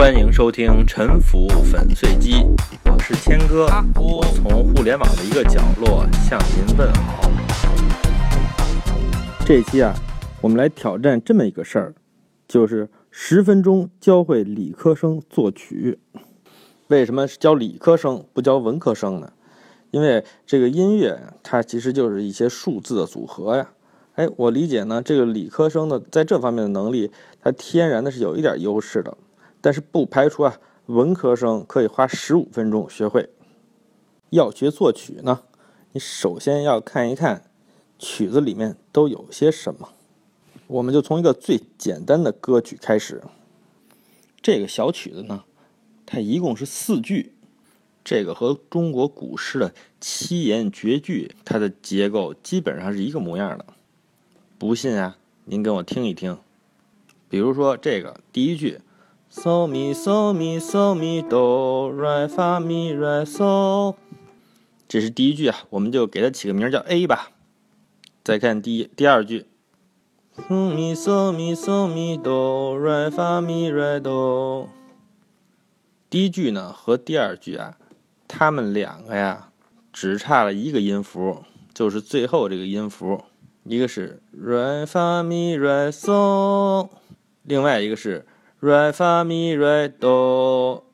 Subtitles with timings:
[0.00, 2.32] 欢迎收听《沉浮粉碎机》，
[2.86, 3.66] 我是谦哥，
[4.00, 7.30] 我从互联网的一个角落向您问好。
[9.44, 9.94] 这期啊，
[10.40, 11.94] 我们来挑战这么一个事儿，
[12.48, 15.98] 就是十分钟教会理科生作曲。
[16.88, 19.30] 为什么教理科生不教文科生呢？
[19.90, 23.68] 因为这个音乐它其实就是一些数字的组合呀。
[24.14, 27.10] 哎，我理解呢，这个理科生的在这方面的能力，
[27.42, 29.14] 他天然的是有一点优势的。
[29.60, 33.28] 但是不排除啊，文科生可以花十五分钟学会。
[34.30, 35.42] 要学作曲呢，
[35.92, 37.50] 你首先要看一看
[37.98, 39.90] 曲子里面都有些什么。
[40.66, 43.22] 我们就从一个最简单的歌曲开始。
[44.40, 45.44] 这个小曲子呢，
[46.06, 47.34] 它一共是四句，
[48.02, 53.66] 这个和中国古诗的七言绝句，它的结构基本上是一个模样的。
[54.58, 56.38] 不信啊，您跟我听一听。
[57.28, 58.80] 比如说这个第一句。
[59.32, 63.94] 嗦咪嗦咪嗦咪哆来发咪来嗦，
[64.88, 67.30] 这是第一句啊，我们就给它起个名叫 A 吧。
[68.24, 69.46] 再看第第二句，
[70.36, 74.68] 嗦咪嗦咪嗦咪哆来发咪来哆。
[76.10, 77.78] 第一句呢和第二句啊，
[78.26, 79.52] 它们两个呀
[79.92, 83.22] 只差了一个音符，就是最后这个音符，
[83.62, 86.88] 一个是来发咪来嗦，
[87.44, 88.26] 另外一个是。
[88.60, 90.84] 来发咪来哆，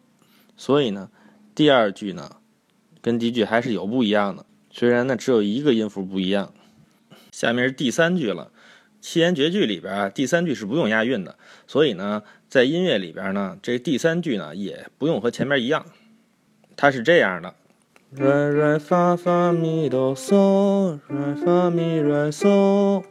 [0.57, 1.11] 所以呢，
[1.53, 2.37] 第二句呢，
[3.03, 4.47] 跟第一句还是有不一样的。
[4.71, 6.55] 虽然呢只有一个音符不一样。
[7.33, 8.53] 下面是第三句了，
[9.01, 15.87] 七言绝句里边啊，第三句是不用押韵的，所以呢，在音乐里边呢，这第三句呢也不用和前面一样，
[16.77, 17.53] 它是这样的：
[18.13, 23.03] 来来发发咪哆嗦，来发咪来嗦。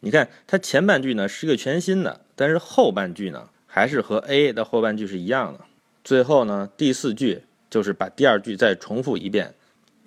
[0.00, 3.50] 你看，它前半句呢是一个全新的，但是后半句呢。
[3.70, 5.60] 还是和 A 的后半句是一样的。
[6.02, 9.54] 最后呢，第四句就是把第二句再重复一遍。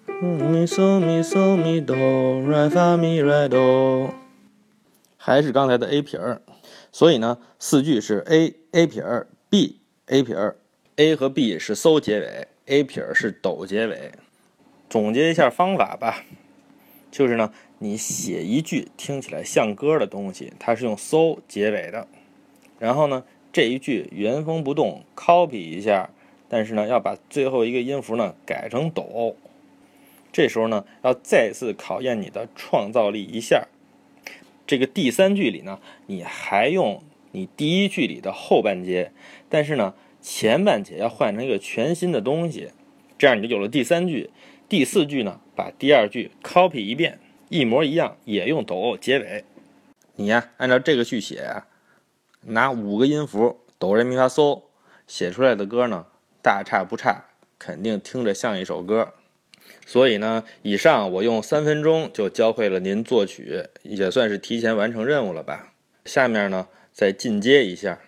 [0.08, 1.96] 咪嗦咪嗦咪哆
[2.48, 4.14] 来发咪来哆，
[5.16, 6.42] 还是刚才的 A 撇儿。
[6.92, 10.58] 所以呢，四句是 A A 撇儿 B A 撇儿
[10.96, 14.12] ，A 和 B 是嗦结尾，A 撇儿是哆结尾。
[14.90, 16.26] 总结一下方法吧，
[17.12, 22.08] 就是呢，你写一句听起来像歌的东西，它是用嗦结尾的，
[22.80, 23.24] 然后呢。
[23.54, 26.10] 这一句原封不动 copy 一下，
[26.48, 29.36] 但是呢，要把最后一个音符呢改成哆。
[30.32, 33.68] 这时候呢，要再次考验你的创造力一下。
[34.66, 39.12] 这个第三句里呢，你还用你第一句里的后半截，
[39.50, 42.70] 但是呢，前半截要换成一个全新的东西，
[43.18, 44.30] 这样你就有了第三句。
[44.70, 47.20] 第四句呢，把第二句 copy 一遍，
[47.50, 49.44] 一模一样，也用哆结尾。
[50.16, 51.64] 你呀，按照这个去写。
[52.44, 54.64] 拿五个音符哆来咪发嗦
[55.08, 56.06] 写出来的歌呢，
[56.42, 57.26] 大差不差，
[57.60, 59.14] 肯定听着像一首歌。
[59.86, 65.74] 所以呢，以上我用三分钟就教会了您作曲，也算是提前完成任务了吧。
[66.06, 68.00] 下面呢，再进阶一下，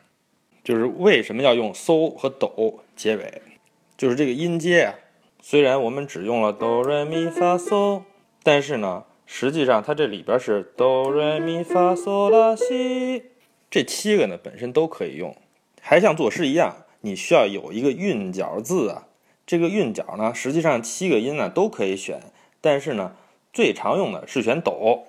[0.63, 3.41] 就是为什么要用嗦和哆结尾？
[3.95, 4.95] 就是这个音阶啊，
[5.41, 8.01] 虽然我们只用了哆来咪发嗦，
[8.41, 13.32] 但是呢，实际上它这里边是哆来咪发嗦拉西。
[13.73, 15.35] 这七个呢本身都可以用，
[15.81, 19.07] 还像作诗一样，你需要有一个韵脚字啊。
[19.47, 22.21] 这个韵脚呢，实际上七个音呢都可以选，
[22.61, 23.15] 但是呢
[23.51, 25.07] 最常用的是选哆。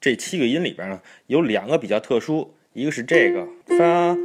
[0.00, 4.16] 这七个音里边呢有两个比较特殊，一个是这个发，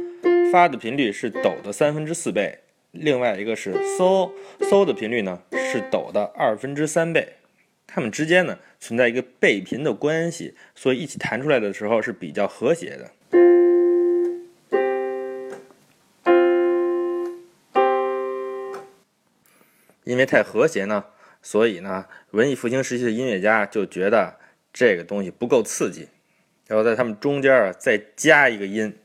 [0.52, 2.60] 发的频率是哆的三分之四倍；
[2.92, 4.30] 另外一个是嗦，
[4.60, 7.37] 嗦的频率呢是哆的二分之三倍。
[7.90, 13.10] 它们之间呢存在一个倍频的关系，所以一起弹出来的时候是比较和谐的。
[20.04, 21.04] 因为太和谐呢，
[21.42, 24.36] 所以呢，文艺复兴时期的音乐家就觉得
[24.72, 26.08] 这个东西不够刺激，
[26.66, 28.96] 然后在他们中间啊再加一个音，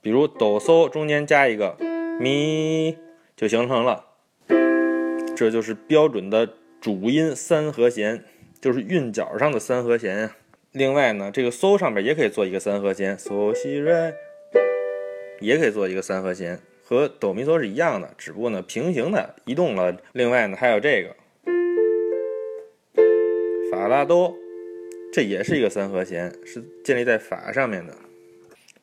[0.00, 1.76] 比如哆嗦中间加一个
[2.20, 2.98] 咪，
[3.36, 4.06] 就形成了，
[5.36, 8.24] 这就是标准的主音三和弦，
[8.60, 10.36] 就是韵脚上的三和弦呀。
[10.70, 14.14] 另外呢，这个嗦上面也可以做一个三和弦，嗦西瑞，
[15.40, 16.60] 也可以做一个三和弦。
[16.84, 19.96] 和哆咪嗦是一样的，只不过呢平行的移动了。
[20.12, 21.16] 另外呢还有这个
[23.70, 24.34] 法拉多，
[25.12, 27.94] 这也是一个三和弦，是建立在法上面的。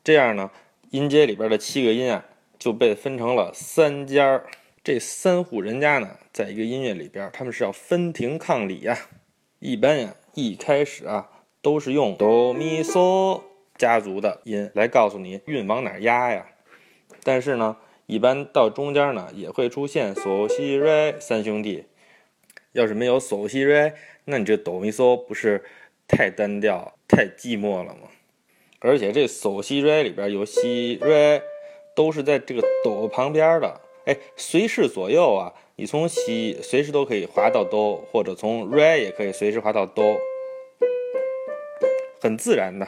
[0.03, 0.51] 这样呢
[0.92, 2.25] 音阶里边的七个音啊
[2.59, 4.45] 就被分成了三尖儿
[4.86, 8.96] 这三户人家呢，在一个音乐里边，他们是要分庭抗礼呀。
[9.58, 11.28] 一般呀一开始啊
[11.64, 13.42] 都是用哆咪嗦
[13.80, 16.46] 家族的音来告诉你韵往哪压呀。
[17.24, 17.78] 但是呢。
[18.08, 21.86] 一般到中间呢也会出现嗦西瑞三兄弟。
[22.74, 23.94] 要是没有嗦西瑞，
[24.26, 25.66] 那你这哆咪嗦不是
[26.08, 28.10] 太单调、太寂寞了吗？
[28.78, 31.42] 而且这嗦西瑞里边有西瑞，
[31.96, 33.81] 都是在这个哆旁边的。
[34.06, 40.18] 哎，随时左右啊，你从西随时都可以滑到哆，或者从瑞也可以随时滑到哆，
[42.22, 42.88] 很自然的。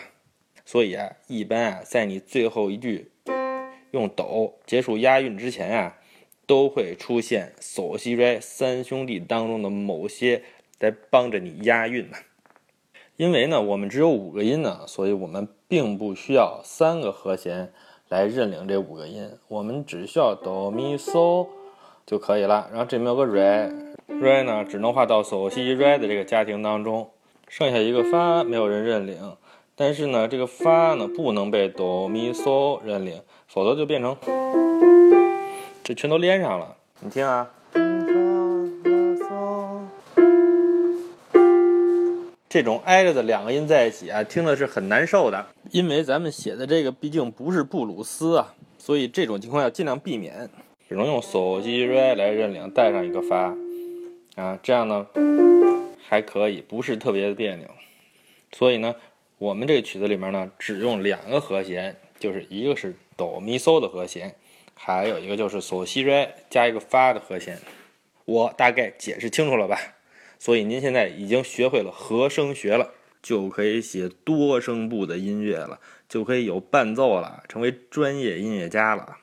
[0.66, 3.12] 所以啊，一般啊，在你最后一句
[3.92, 5.98] 用哆结束押韵之前啊。
[6.46, 10.44] 都会出现索西瑞三兄弟当中的某些
[10.80, 12.16] 在帮着你押韵呢。
[13.18, 17.74] 因为呢，我们只有五个音呢，所以我们并不需要三个和弦
[18.10, 21.48] 来认领这五个音，我们只需要哆咪嗦
[22.06, 22.70] 就可以了。
[22.72, 27.10] 然后这里面有个 re，re 呢只能画到索西瑞的这个家庭当中，
[27.48, 29.36] 剩下一个发没有人认领。
[29.76, 34.18] 但是呢，这个发呢不能被哆咪嗦认领，否则就变成。
[35.84, 37.50] 这全都连上了，你听啊，
[42.58, 45.46] 这种挨着的两个音在一起啊，听的是很难受的。
[45.70, 50.50] 因为咱们写的这个毕竟不是布鲁斯啊，所以这种情况要尽量避免，
[50.90, 53.56] 只能用嗦西瑞来认领，带上一个发
[54.38, 55.06] 啊，这样呢
[56.04, 57.68] 还可以，不是特别的别扭。
[58.54, 58.96] 所以呢，
[59.38, 64.34] 我们这个曲子里面呢，只用两个和弦，就是一个是哆咪嗦的和弦。
[64.74, 67.56] 还有一个就是索西瑞加一个发的和弦，
[68.26, 69.78] 我大概解释清楚了吧？
[70.40, 72.92] 所以您现在已经学会了和声学了，
[73.22, 79.18] 就可以写多声部的音乐了，就可以有伴奏了，成为专业音乐家了。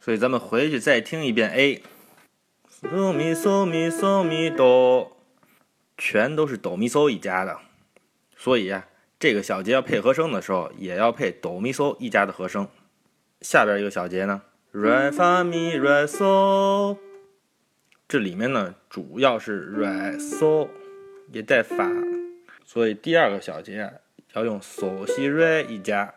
[0.00, 1.82] 所以咱们回去再听一遍 A，
[2.82, 5.16] 哆咪嗦咪嗦咪哆，
[5.96, 7.60] 全都是哆咪嗦一家的。
[8.36, 8.88] 所以啊，
[9.20, 12.66] 这个小节要配和声的时候，也要配哆咪嗦一家的和声。
[13.40, 14.42] 下边一个小节呢？
[14.72, 16.96] 瑞发咪瑞嗦，
[18.12, 19.88] 这里面呢主要是瑞
[20.18, 20.68] 嗦，
[21.32, 21.90] 也带发，
[22.62, 23.90] 所以第二个小节
[24.34, 26.12] 要用嗦西瑞一加，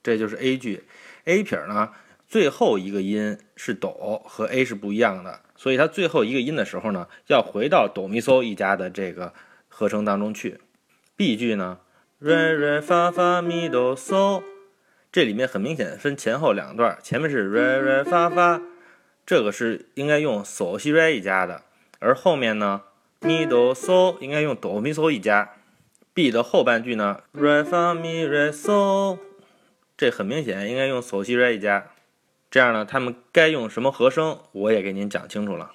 [0.00, 0.84] 这就是 A 句。
[1.24, 1.90] A 撇呢
[2.28, 9.34] 最后一个音是哆，和 A 是不一样的，所以它最后一个音的时候呢要回到哆咪嗦一加的这个
[9.66, 10.60] 合成当中去。
[11.16, 11.80] B 句呢
[12.20, 14.44] 瑞瑞发发咪哆嗦。
[15.10, 18.62] 这里面很明显分前后两段，前面是瑞瑞发发，
[19.24, 21.62] 这个是应该用嗦西瑞一加的，
[21.98, 22.82] 而后面呢
[23.20, 25.54] 咪哆嗦应该用哆咪嗦一加。
[26.12, 29.18] B 的后半句呢瑞发咪瑞嗦，
[29.96, 31.90] 这很明显应该用嗦西瑞一加。
[32.50, 35.70] 这样呢，他们该用什么和声，我也给您讲清楚了。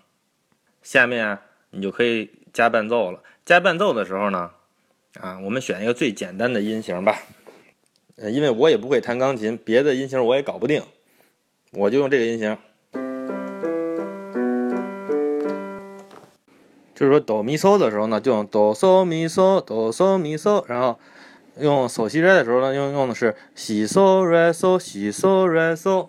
[0.83, 1.39] 下面
[1.69, 3.23] 你就可以加伴奏了。
[3.45, 4.51] 加伴奏的时候呢，
[5.21, 7.17] 啊，我们选一个最简单的音型吧。
[8.17, 10.83] 呃，因为我也不会弹钢琴，别的音型我也搞不定，
[11.71, 12.57] 我就用这个音型。
[17.05, 20.97] 就是说哆咪嗦的时候呢，就用哆嗦咪嗦哆嗦咪嗦，然后
[21.59, 26.07] 用嗦西瑞的时候呢，用用的是西嗦瑞嗦西嗦瑞嗦。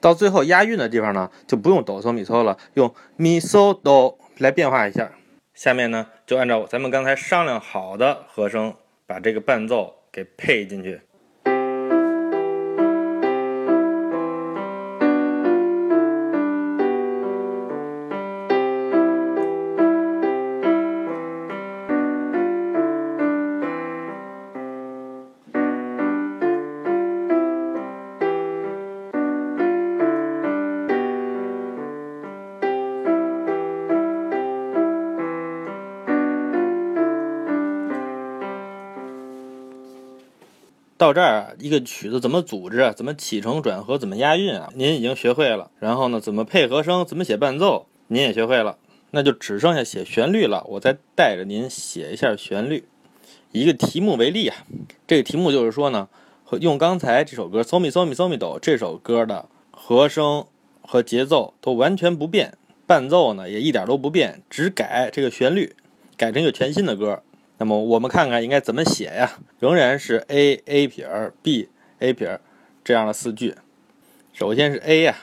[0.00, 5.10] 到最后押韵的地方呢，就不用哆嗦咪嗦了，用咪嗦哆来变化一下。
[5.54, 8.72] 下面呢，就按照咱们刚才商量好的和声，
[9.04, 11.00] 把这个伴奏给配进去。
[40.98, 44.68] 到这儿，一个曲子怎么组织啊，怎么起承转合，怎么押韵啊？
[44.74, 45.70] 您已经学会了。
[45.78, 48.78] 然后呢，怎么配和声，怎么写伴奏，您也学会了。
[49.12, 50.64] 那就只剩下写旋律了。
[50.68, 52.88] 我再带着您写一下旋律。
[53.52, 54.66] 一个题目为例啊，
[55.06, 56.08] 这个题目就是说呢，
[56.60, 60.46] 用刚才这首歌《So Mi So Mi So Mi Do》这首歌的和声
[60.82, 65.76] 和节奏都完全不变，伴奏呢也一点都不变，只改这个旋律，
[66.16, 67.22] 改成一个全新的歌。
[67.58, 69.38] 那么我们看看应该怎么写呀？
[69.58, 72.40] 仍然是 A A 撇 B A 撇
[72.84, 73.56] 这样的四句。
[74.32, 75.16] 首先是 A 呀，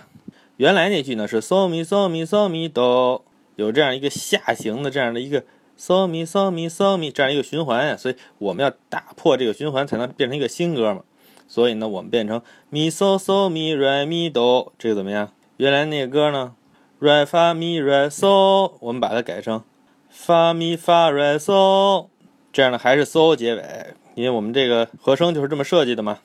[0.57, 3.23] 原来那句呢是 So Mi So Mi So Mi Do，
[3.55, 5.45] 有这样一个下行的这样的一个
[5.77, 11.03] So Mi So Mi So Mi 这样一个循环呀，所以我们要打破这个循环才能变成一个新歌嘛。
[11.47, 15.31] 所以呢，我们变成 Mi So So Mi Re Mi Do，这个怎么样？
[15.55, 16.53] 原来那个歌呢
[16.99, 19.63] ，Re Fa Mi Re So，我们把它改成
[20.11, 22.09] Fa Mi Fa Re So。
[22.55, 26.19] 这样呢，还是 so 结尾，因为我们这个和声就是这么设计的嘛。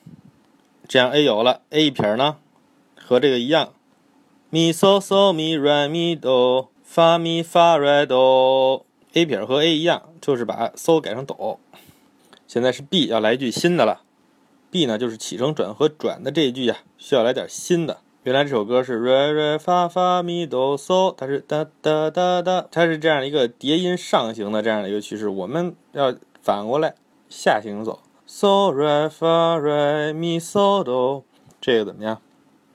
[0.87, 2.37] 这样 A 有了，A 一撇呢，
[2.95, 3.73] 和这个一样
[4.49, 8.85] 咪嗦嗦咪来咪哆，发咪发来哆。
[9.11, 11.59] A 撇和 A 一样，就是把嗦改成哆。
[12.47, 14.03] 现在是 B 要来一句新的了。
[14.69, 17.97] B 呢，就是起承转合转的这一句呀，需要来点新的。
[18.23, 25.27] 原来这首歌是瑞瑞发发咪哆嗦，它是哒哒哒哒，它是这样一个叠音上行的这样的一个趋势。
[25.27, 26.93] 我们要反过来
[27.29, 31.23] 下行走，嗦瑞发瑞咪嗦哆，
[31.59, 32.21] 这个怎么样？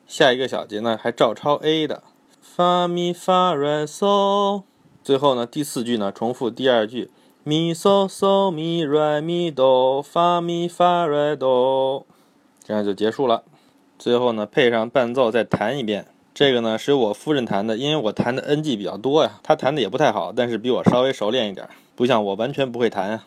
[0.08, 2.02] 下一个小节呢，还照抄 A 的，
[2.40, 4.64] 发咪发瑞嗦。
[5.04, 7.08] 最后呢，第四句呢，重复第二句，
[7.44, 12.04] 咪嗦嗦咪瑞咪哆，发咪发瑞哆，
[12.64, 13.44] 这样就结束了。
[13.98, 16.06] 最后呢，配上伴奏再弹一遍。
[16.34, 23.24] 这个呢是由我夫人弹的，因为我弹的 NG 比较多呀，她弹的也不太好，但是比我稍微熟练一点，不像我完全不会弹啊。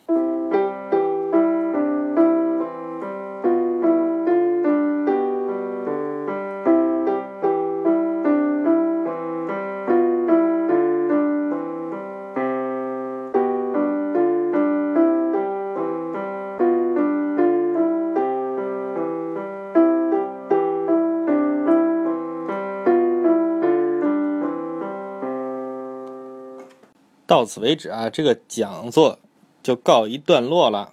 [27.40, 29.18] 到此为止啊，这个讲座
[29.62, 30.92] 就告一段落了。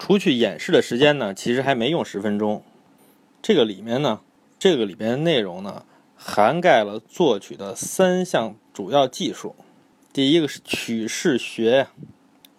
[0.00, 2.64] 除去演示的时间呢，其实还没用十分钟。
[3.40, 4.18] 这个里面呢，
[4.58, 5.84] 这个里边的内容呢，
[6.16, 9.54] 涵盖了作曲的三项主要技术。
[10.12, 11.86] 第一个是曲式学，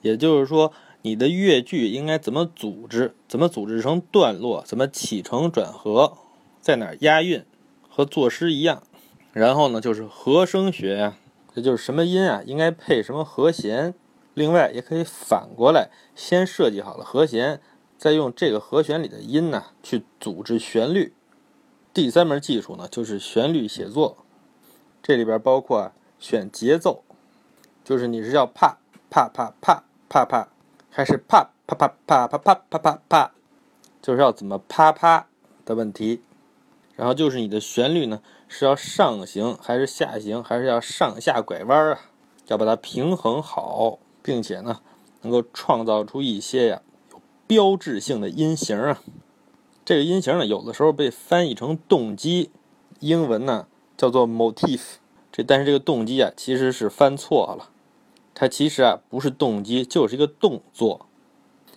[0.02, 0.72] 也就是说
[1.02, 6.18] 你的乐句应该怎么组织，怎么组织成段落，怎么起承转合，
[6.62, 7.44] 在哪儿押韵，
[7.90, 8.84] 和作诗一样。
[9.34, 11.18] 然后呢，就是和声学呀。
[11.56, 13.94] 这就是什么音啊，应该配什么和弦。
[14.34, 17.62] 另外，也可以反过来，先设计好了和弦，
[17.98, 21.14] 再用这个和弦里的音呢去组织旋律。
[21.94, 24.18] 第三门技术呢，就是旋律写作，
[25.02, 27.06] 这里边包括选节奏，
[27.86, 28.78] 就是你是要啪
[29.10, 30.50] 啪啪啪啪啪，
[30.90, 33.32] 还是啪啪啪啪啪啪啪啪啪，
[34.02, 35.28] 就是要怎么啪啪
[35.64, 36.22] 的问题。
[36.98, 42.00] 然后就是你的旋律呢，是要上行还是下行，还是要上下拐弯啊？
[42.48, 44.82] 要把它平衡好，并且呢，
[45.22, 49.02] 能够创造出一些呀有标志性的音型啊。
[49.84, 52.52] 这个音型呢，有的时候被翻译成动机，
[53.00, 54.98] 英文呢叫做 motif。
[55.32, 57.70] 这但是这个动机啊，其实是翻错了，
[58.34, 61.08] 它其实啊不是动机，就是一个动作。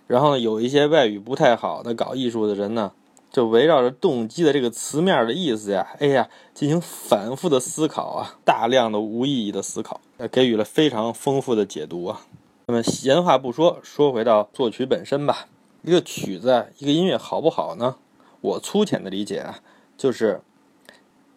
[0.07, 2.93] 然后呢，有一些外语不太好的搞艺术的人呢。
[3.31, 12.21] 就围绕着动机的这个词面的意思呀，哎呀，进行反复的思考啊，大量的无意义的思考，给予了非常丰富的解读啊。
[12.65, 15.47] 那么闲话不说，说回到作曲本身吧。
[15.83, 17.97] 一个曲子，一个音乐好不好呢？
[18.41, 19.59] 我粗浅的理解啊，
[19.95, 20.41] 就是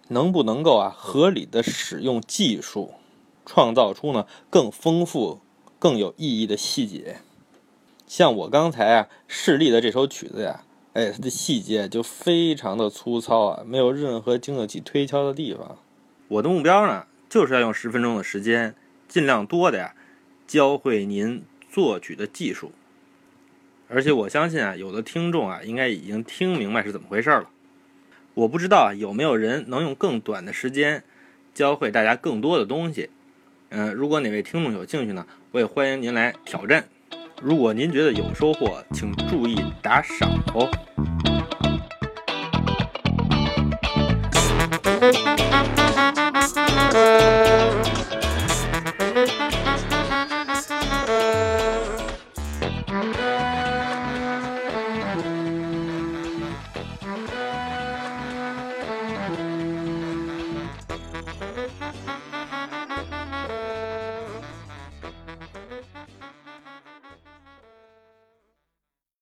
[0.08, 2.92] 能不能够啊合理的使用技术，
[3.44, 5.40] 创造出呢更丰富、
[5.78, 7.18] 更有意义的细节。
[8.06, 10.64] 像我刚才啊示例的这首曲子呀。
[10.94, 15.78] 哎，它的细节就非常的粗糙啊，没有任何经得起推敲的地方。
[16.28, 18.74] 我的目标呢，就是要用十分钟的时间，
[19.08, 19.94] 尽量多的呀，
[20.46, 22.72] 教会您作曲的技术。
[23.88, 27.48] 而且我相信啊，有的听众啊，应该已经听明白是怎么回事了。
[28.34, 31.04] 我不知道有没有人能用更短的时间
[31.54, 33.08] 教会大家更多的东西。
[33.70, 36.86] 嗯，如果哪位听众有兴趣呢，我也欢迎您来挑战。
[37.40, 40.68] 如果您觉得有收获，请注意打赏哦。